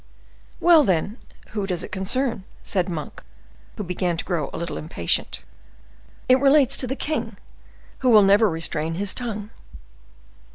"Well, 0.59 0.83
then, 0.83 1.19
who 1.49 1.67
does 1.67 1.83
it 1.83 1.91
concern?" 1.91 2.43
said 2.63 2.89
Monk, 2.89 3.21
who 3.77 3.83
began 3.83 4.17
to 4.17 4.25
grow 4.25 4.49
a 4.51 4.57
little 4.57 4.79
impatient. 4.79 5.43
"It 6.27 6.39
relates 6.41 6.75
to 6.77 6.87
the 6.87 6.95
king, 6.95 7.37
who 7.99 8.09
will 8.09 8.23
never 8.23 8.49
restrain 8.49 8.95
his 8.95 9.13
tongue." 9.13 9.51